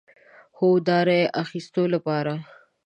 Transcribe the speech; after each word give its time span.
هو، 0.57 0.69
د 0.85 0.89
رای 1.07 1.23
اخیستو 1.43 1.83
لپاره 1.93 2.33